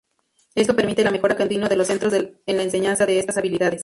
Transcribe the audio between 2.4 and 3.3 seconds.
la enseñanza de